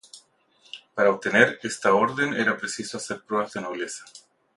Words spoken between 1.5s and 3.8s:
esta orden era preciso hacer pruebas de